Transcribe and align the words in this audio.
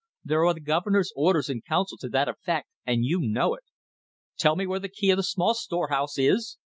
There 0.23 0.43
are 0.47 0.53
the 0.55 0.59
Governor's 0.61 1.13
Orders 1.15 1.47
in 1.47 1.61
Council 1.61 1.95
to 1.99 2.09
that 2.09 2.27
effect, 2.27 2.67
and 2.87 3.05
you 3.05 3.19
know 3.21 3.53
it. 3.53 3.65
Tell 4.35 4.55
me 4.55 4.65
where 4.65 4.79
the 4.79 4.89
key 4.89 5.11
of 5.11 5.17
the 5.17 5.21
small 5.23 5.53
storehouse 5.53 6.17
is? 6.17 6.57